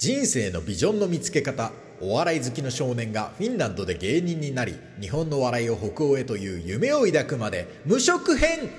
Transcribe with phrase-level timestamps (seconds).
[0.00, 8.70] 人生のビジョンの見つけ方お笑い好きの少年がフィンランドで芸人になり日本の笑いを北欧へという夢を抱くまで無職編。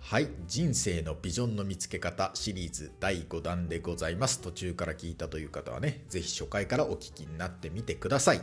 [0.00, 4.40] はい人生のビジョンの見つけ方シリーズ第5弾でございます。
[4.40, 8.40] 途中から聞いたという方はねぜひ初回からお聞きになってみてください。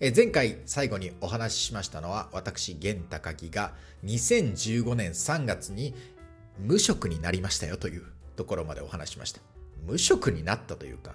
[0.00, 3.72] え前回最後にお話ししましたのは私玄高木が
[4.04, 5.94] 2015年3月に
[6.58, 8.04] 無職になりましたよという
[8.36, 9.40] ところまでお話しました
[9.86, 11.14] 無職になったというか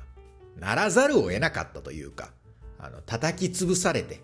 [0.59, 2.31] ならざるを得なかったというか
[2.77, 4.21] あの叩き潰されて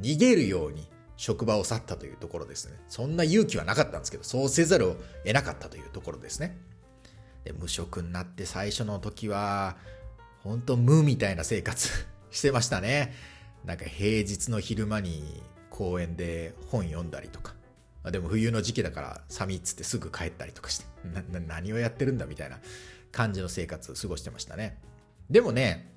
[0.00, 2.78] 逃げるように職場を去ったというところですね。
[2.88, 6.56] そんな勇気はなかったんですけど、そうせざるを得なかったというところですね。
[7.44, 9.76] で無職になって最初の時は、
[10.44, 11.88] 本当無みたいな生活
[12.30, 13.14] してましたね。
[13.64, 17.55] なんか平日の昼間に公園で本読んだりとか。
[18.06, 20.84] までも冬の時期だから寒いっつってすぐ帰ったりとかして
[21.32, 22.58] な何をやってるんだみたいな
[23.10, 24.78] 感じの生活を過ごしてましたね。
[25.28, 25.92] でもね、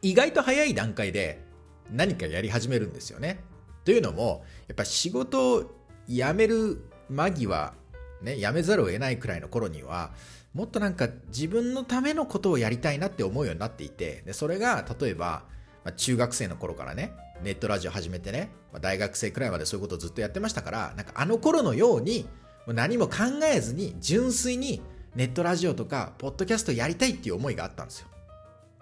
[0.00, 1.42] 意外と早い段階で
[1.90, 3.40] 何かやり始めるんですよね。
[3.84, 5.74] というのも、やっぱ仕事を
[6.06, 7.74] 辞める間際、
[8.22, 10.12] ね、辞めざるを得ないくらいの頃には、
[10.54, 15.42] もっとなんか自分のためのことをやりたいなって思うようになっていて、でそれが例えば、
[15.84, 22.26] ま、中学生の頃からね、ネットラジオ始めてね、ま、大学生くらいまでそういうことをずっとやってましたから、なんかあの頃のように、
[22.66, 23.14] もう何も考
[23.52, 24.82] えずに、純粋に
[25.14, 28.08] ネットラジオとか、ポッドキャストやりたいっていう思いがあったんですよ。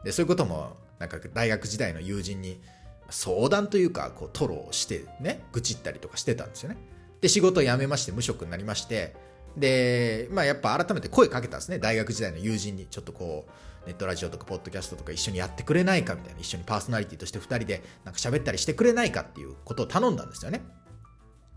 [0.05, 2.61] で、そういうことも、なんか大学時代の友人に
[3.11, 6.77] 相談というか、こう、吐露してね、愚痴ったりとかしてたんですよね。
[7.21, 9.15] で、仕事を辞めまして、無職になりまして、
[9.57, 11.79] で、まあやっぱ改めて声かけたんですね。
[11.79, 13.51] 大学時代の友人に、ちょっとこう、
[13.87, 20.65] ネットラジオとかポッドキャストとか一緒にやってくれないかみたいな、一緒にパーソナリティとして2人でなんか喋ったりしてくれないかっていうことを頼んだんですよね。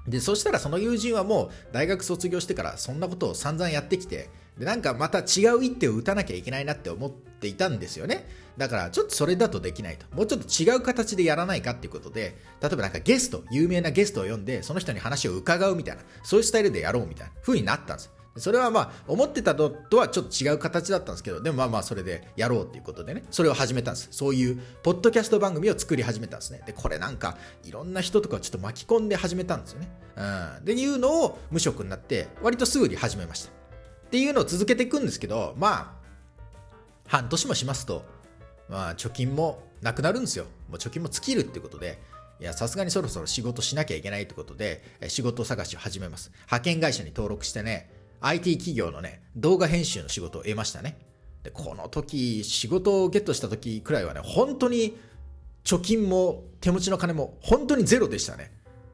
[0.07, 8.27] で、そしたらその友人はもう大学卒業してからそんなことを散々やってきて、で、なんかまた違う一手を打たなきゃいけないなって思っていたんですよね。
[8.57, 10.05] だからちょっとそれだとできないと。
[10.15, 18.11] もうちょっと違う形でやらないかっていうことで、例えばなんかゲスト、有名なゲストを呼んで、その人に話を伺うみたいな、そういうスタイルでやろうみたいな風になったんです。
[18.37, 24.09] それはまあ思ってたのとはちょっと違う形だったんですけど、でもまあまあそれでやろうっていうことでね、それを始めたんです。
[24.11, 26.61] そういうポッドキャスト番組を作り始めたんですね。
[26.65, 29.89] で、これなんかいろんな人とかちょっと巻き込んで始めたんですよね。
[30.15, 30.65] うん。
[30.65, 33.51] で、いうのを無職になって割とすぐに始めました。
[33.51, 35.99] っていうのを続けていくんですけど、まあ、
[37.07, 38.03] 半年もしますと、
[38.67, 40.45] まあ、貯金もなくなるんですよ。
[40.67, 41.99] もう貯金も尽きるってことで、
[42.39, 46.31] いや、さすがにそろそろ仕事しなきゃいけないってことで、仕事探しを始めます。
[46.45, 47.91] 派遣会社に登録してね、
[48.21, 50.97] IT 企業のね、動画編集の仕事を得ましたね。
[51.43, 54.97] で、この時、仕事をゲットした時くらいはね、本当に
[55.63, 58.51] 貯金も手持ちの金も本当にゼロでしたね。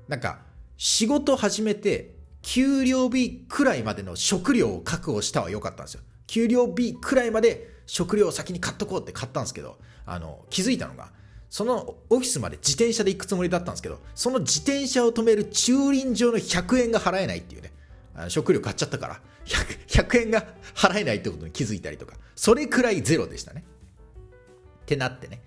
[0.08, 0.40] なんか、
[0.78, 6.02] 仕事始めて給料日くらいまでの食料を確保したは良かったんですよ。
[6.28, 11.12] 給料日くらいまで食料を先に買っとこうって買ったんですけど、あの、気づいたのが、
[11.50, 17.72] そのオフィスまで自転車で行くつもりだったんですけど、その自転車を止める駐輪場の100円が払えないっていうね、
[18.30, 23.64] 食料買っちゃったから100、100円が払えないってことに気づいたりとか、それくらいゼロでしたね。
[24.84, 25.42] ってなってね。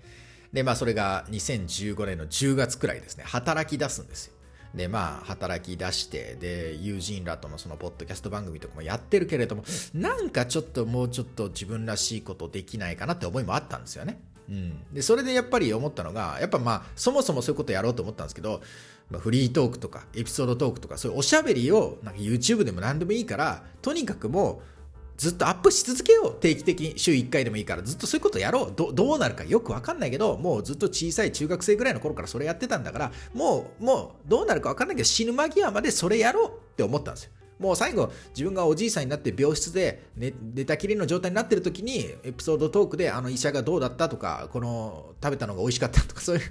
[0.53, 4.33] で、まあそれが2015年の10月くらいですね、働き出すんですよ。
[4.73, 9.63] で、まあ、働き出して、で、友人らとのそのポッドキャスト番組とかもやってるけれども、
[9.93, 14.21] なんかちょっともうちょっと自分らしいことできないかなって思いもあったんですよね。
[14.49, 14.93] うん。
[14.93, 18.61] で、それでやっぱり思ったのが、やっぱまあ、そもそもそういうことやろうと思ったんですけど、
[19.09, 24.79] まあ、フリートークとか、エピソードトークとか、そういうおしゃべりを、なんか YouTube でも何でもいいから、とにかくもう、
[25.19, 26.35] ずっとアップし続けよう。
[26.35, 28.73] 定期的に週1回でもいいからずっとそういうことやろう。
[28.73, 37.31] どどうなるかよくわかんないけどもうずっと小さい中学生ぐらいの頃からそれやってたんだからもうもうどうなるかわかんないけど死ぬ間際までそれやろうって思ったんですよ。
[37.59, 46.41] もう最後自分がおじいさんになって病室で寝寝たきりの状態になってる時にエピソードトークであの医者がどうだったとかこの食べたのが美味しかったとか そういう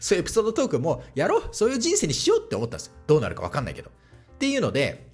[0.00, 1.42] そういうエピソードトークもやろう。
[1.52, 2.92] そういう人生にしようって思ったんですよ。
[3.06, 3.90] どうなるかわかんないけど。
[3.90, 5.10] っていうので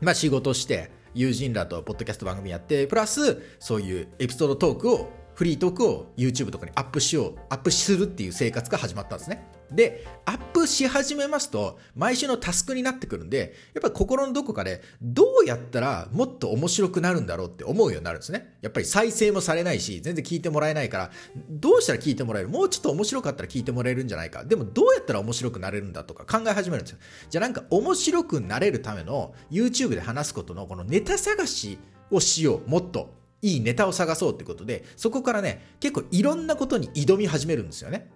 [0.00, 9.46] まあ仕事して友人らとポッドキャスト番組やって、プラス、そういうエピソードトークを、フリートークを YouTube とかにアップしよう、アップするっていう生活が始まったんですね。
[9.72, 18.58] で、アップし始めますと、毎週のタスクになってくるんで、やっぱり心のどこかで、どうやったらもっと面白くなるんだろうって思うようになるんですね。
[18.60, 21.10] やっぱり再生もされないし、全然聞いてもらえないから、
[21.48, 22.50] どうしたら聞いてもらえる？
[22.50, 24.44] もうちょっと面白かったら聞いてもらえるんじゃないか。
[24.44, 26.98] でもどうやったら面白くなれるんだとか考え始めるんですよ。
[27.30, 31.78] じゃあなんか面白くなれるための YouTube で話すことのこのネタ探し
[32.10, 32.68] をしよう。
[32.68, 33.21] もっと。
[33.42, 38.08] いいネタを探そうってことで、そこからね、結構いろんなことに挑み始めるんですよね。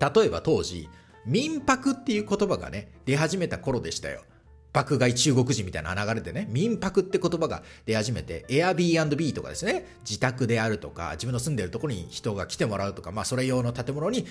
[0.00, 0.88] 例えば当時、
[1.24, 4.22] 民泊っていう言葉がね、出始めた頃でしたよ。
[4.72, 14.26] 泊買い中国人みたいな流れでね、民泊って言葉が出始めて、Airbnb とかですね、自宅であるとか、自分の住んでるところに人が来てもらうとか、まあそれ用の建物に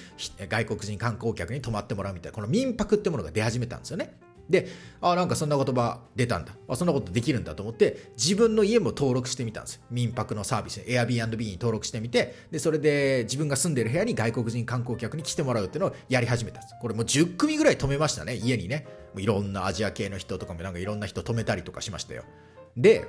[0.49, 4.17] 外国人観光客に泊まってもらうみたいな、この民泊ってものが出始めたんですよね。
[4.49, 4.67] で、
[5.01, 6.53] あ、なんかそんな言葉出たんだ。
[6.67, 9.81] あ、そんなことできるんだと思って、自分の家も登録してみたんですよ。
[9.91, 16.75] 民泊のサービス、Airbnb に登録してみて、で、それで自分が住んでる部屋に外国人観光客に来てもらうっていうのをやり始めたんです。
[16.81, 18.85] これもう10組ぐらい止めましたね、家にね。
[19.13, 22.23] もういろんなアジア系の人とかもなんかいろんな人止めたりとかしましたよ。
[22.75, 23.05] で、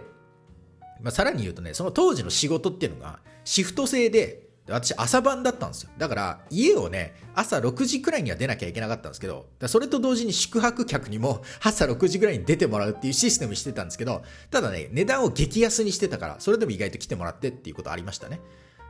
[1.01, 5.91] まあ、さらに言うとね、その当時の仕事っていうのが、シフト制で、私朝晩だったんですよ。
[5.99, 18.41] だから家をね、朝6時くらいには出なきゃいけなかったんですけど、それと同時に宿泊客にも朝6時くらいに出てもらうっていうシステムしてたんですけど、ただね、値段を激安にしてたから、それでも意外と来てもらってっていうことありましたね。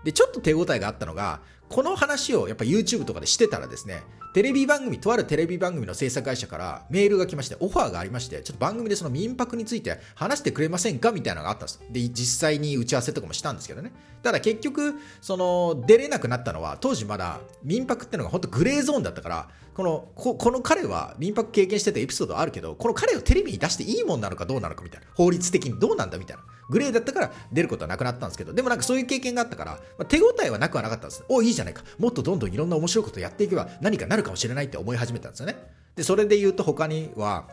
[0.04, 4.02] で、ちょっと手応えがあったのが、この話をやっぱ YouTube とかでしてたらですね、
[4.34, 11.80] テレビ番組、とあるテレビ番組の制作会社からメールが来まして、オファーがありまして、ちょっと番組でその民泊について話してくれませんかみたいなのがあったんです。
[11.90, 13.92] で、実際に打ち合わせとかもしたんですけどね。
[14.22, 31.24] ただ結局、その、出れなくなったのは、当時まだ民泊ってのが本当グレーゾーンだったから、このここの彼は民泊経験してたエピソードあるけど、この彼をテレビに出していいもんなのかどうなのかみたいな、法律的にどうなんだみたいな、グレーだったから出ることはなくなったんですけど、でもなんかそういう経験があったから、まあ、手応えはなくはなかったんです。
[31.28, 35.56] おいいじゃないか、もっとどんどんいろんな面白いことやっていけば何かなるかもしれないって思い始めたんですよね。
[35.96, 37.48] で、それで言うと他には、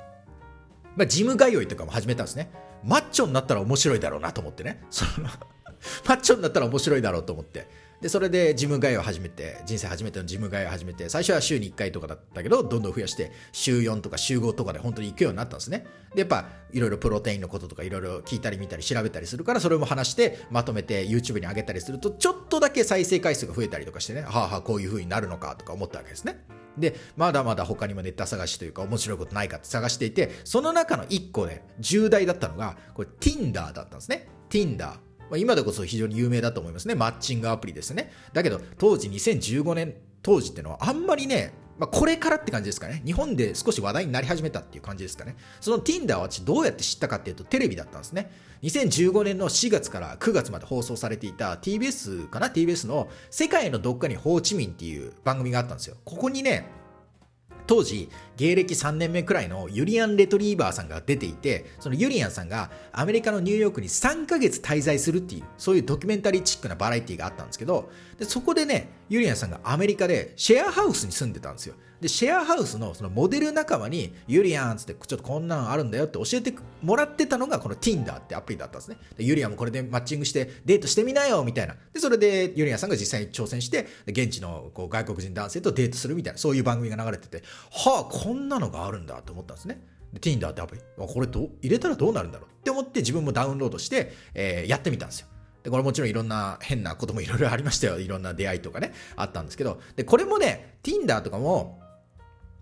[0.96, 2.50] まあ、ジム通いとかも始めたんですね。
[2.84, 4.84] マッチョになったら面白いだろうなと思ってね。
[4.90, 5.28] その
[6.08, 7.68] マッチョになったら面白いだろうと思って。
[8.02, 15.86] で、それでジム通いを始めて、人生初めてのジム通いを始めて、最初は週に1回とかだったけど、どんどん増やして、週4とか週5とかで本当に行くようになったんですね。
[16.14, 26.46] で、やっぱ、いろいろプロテインのこととかいろいろ聞いたり見たり調べたりするから、それも話して、まとめて YouTube に上げたりすると、ちょっとだけ再生回数が増えたりとかしてね、はあはあ、こういう風になるのかとか思ったわけですね。
[26.78, 34.28] で、まだまだ他にもネタ探しというか面白いことないかって探していて、その中の1個で重大だったのが、これ Tinder だったんですね。
[34.50, 35.05] Tinder。
[35.30, 36.96] まあ、今でこそ非常に有名だと思いますね。
[36.96, 38.12] マッチングアプリですね。
[38.34, 43.02] だけど、当時2015年当時ってのはあんまりね、まあ、これからって感じですかね。
[43.06, 45.36] 日本で少し話題になり始めたっていう感じですかね。
[45.60, 48.32] その Tinder は私どうやって知ったかっていうとテレビだったんですね。
[48.64, 55.98] 2015年の4月から9月まで放送されていた TBS かな ?TBS の世界のどっかにホーチミンっていう番組があったんですよ。
[56.06, 56.66] ここにね、
[57.68, 71.76] 当時、芸歴3年目くらいのユリアン・レトリーバーさんが出ていて、そのユリアンさんがアメリカのニューヨークに3ヶ月滞在するっていう、そういうドキュメンタリーチックなバラエティがあったんですけど、でそこでね、ユリアンさんがアメリカでシェアハウスに住んでたんですよ。
[72.00, 78.98] で、シェアハウスのそのモデル仲間に、ユリアンつって、ちょっとこんなのあるんだよって教えてもらってたのが、この Tinder ってアプリだったんですね。
[79.18, 81.76] で、ユリアンもこれでマッチングしてデートしてみなよみたいな。
[81.94, 89.82] で、それでユリアンさんが実際に挑戦して、現地のこう外国人男性とデートするみたいな、そういう番組が流れてて、はあ、こんなのがあるんだと思ったんですね。
[90.20, 95.28] Tinder ってアプリ、これど入れたらどうなるんだろうって思って自分もダウンロードして、えー、やってみたんですよ。
[95.66, 97.98] で、これもちろんいろんな変なこともいろいろありましたよ。
[98.00, 101.82] いろんな出会いとかね、あったんですけど、で、これもね、Tinder とかも、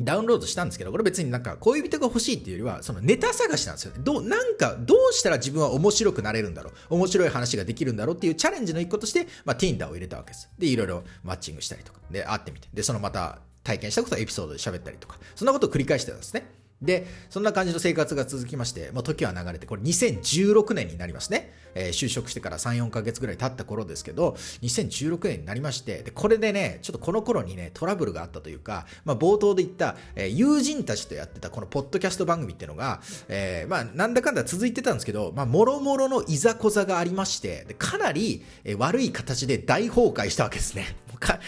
[0.02, 4.00] ダウンロードしたんですけど、これ別になんか恋人が欲しいっていうよりは、そのネタ探しなんですよね。
[4.02, 6.96] どう、なんか、どうしたら自分は面白くなれるんだろう。
[6.96, 10.50] 面白い話ができるんだろうっていうチャレンジの一個として、まあ、Tinder を入れたわけです。
[10.58, 16.63] で、いろいろマッチングしたりとか、で、会ってみて、で、そのまた体験したことをエピソードで喋ったりとか、そんなことを繰り返してたんですね。
[16.84, 21.54] で、そんな感じの生活が続きまして、もう時は流れて、これ2016年になりますね。
[21.76, 40.96] えー、就職してから3、4ヶ月ぐらい経った頃ですけど、2016年になりまして、で、これでね、ちょっとこの頃にね、トラブルがあったというか、まあ、冒頭で言った、えー、友人たちとやってたこのポッドキャスト番組っていうのが、えー、まあ、なんだかんだ続いてたんですけど、まあ、もろもろのいざこざがありまして、でかなり、え悪い形で大崩壊したわけですね。
[41.24, 41.40] か、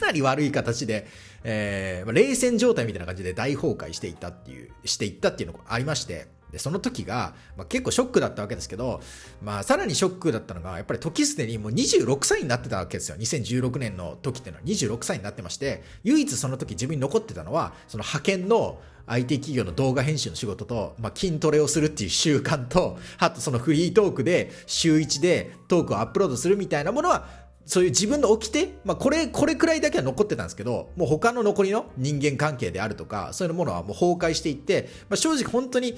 [0.00, 1.06] なり悪い形で、
[1.42, 9.00] えー、冷戦状態みたいな感じで大崩壊していったっていう、していったっていうのがありまして、で、その時が、まあ、結構ショックだったわけですけど、
[9.42, 13.16] まあ、さらにショックだったのが、やっぱり時すでにもう26歳になってたわけですよ。
[13.18, 35.94] 2016年の時っていうのは26歳になってまして、唯一その時自分に残ってたのは、その派遣の IT 企業の動画編集の仕事と、まあ、筋トレをするっていう習慣と、あとそのフリートークで週1でトークをアップロードするみたいなものは、そういう自分の掟、まあ、これ、これくらいだけは残ってたんですけど、もう他の残りの人間関係であるとか、そういうものはもう崩壊していって、まあ、正直本当に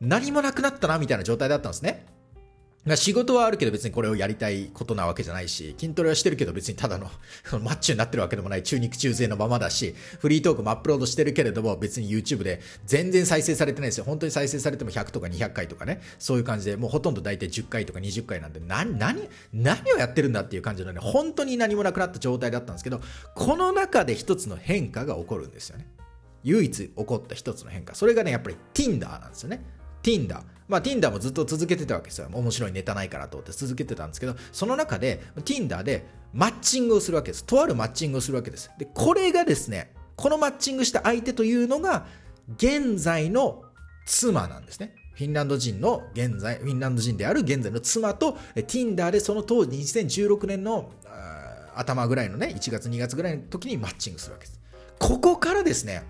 [0.00, 2.04] 何もなくなったなみたいな状態だったんですね。
[2.96, 7.10] 仕事はあるけど別にこれをやりたいことなわけじゃないし、筋トレはしてるけど別にただの
[7.60, 14.04] マッチョになってるわけでもない中肉中背のままだし、フリートークもアップロードしてるけれども別に YouTube で全然再生されてないですよ。
[14.04, 23.00] 本当に再生されても100とか200回とかね、そういう感じでもうほとんど大体10回とか20回なんで何、何、何をやってるんだっていう感じのね、本当に何もなくなった状態だったんですけど、
[23.34, 25.86] この中で一つの変化が起こるんですよね。
[26.44, 27.94] 唯一起こった一つの変化。
[27.94, 29.62] それがね、やっぱり Tinder なんですよね。
[30.02, 30.40] Tinder。
[30.68, 32.28] まあ Tinder もずっと続けてたわけですよ。
[32.32, 37.44] 面白いネタないからと思って続けてたんですけど、その中で Tinder でマッチングをするわけです。
[37.44, 38.70] とあるマッチングをするわけです。
[38.78, 42.06] で、これがですね、このマッチングした相手というのが、
[42.56, 43.62] 現在の
[44.06, 44.94] 妻なんですね。
[45.14, 50.90] フィンランド人の現在、フィンランド人である現在の妻と、Tinder でその当時2016年の
[51.74, 54.60] 頭ぐらいのね、1月2月ぐらいの時にマッチングするわけです。
[54.98, 56.02] ここからですね、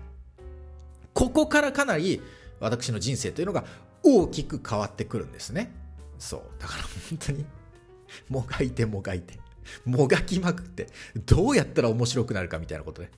[1.13, 2.21] ここからかなり
[2.59, 3.65] 私の人生というのが
[4.03, 5.71] 大きく変わってくるんですね。
[6.17, 6.41] そう。
[6.59, 7.45] だから本当に、
[8.29, 9.39] もがいてもがいて、
[9.85, 10.87] もがきまくって、
[11.25, 13.09] どうやったら面白くなるかみたいなことで、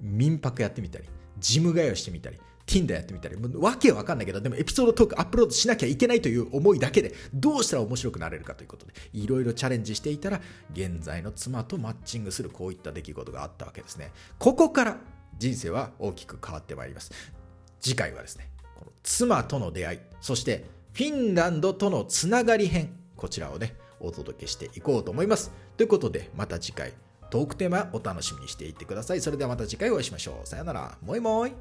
[0.00, 10.40] 民泊やってみたり、ジム通いしてみたり、Tinder やってみたり、もうわけわかんないけど、でもエピソードトークアップロードしなきゃいけないという思いだけで、どうしたら面白くなれるかということで、いろいろチャレンジしていたら、
[10.72, 14.12] 現在の妻とマッチングするこういった出来事があったわけですね。
[14.38, 14.98] ここから
[15.36, 17.10] 人生は大きく変わってまいります。
[17.80, 18.48] 次回はですね、
[19.02, 25.52] 妻との出会い、そしてフィンランドとのつながり編、こちらをね、お届けしていこうと思います。
[25.76, 26.92] ということで、また次回、
[27.30, 29.20] トークテーマお楽しみにしていってください。
[29.20, 30.46] それではまた次回お会いしましょう。
[30.46, 30.98] さよなら。
[31.02, 31.52] もいもい。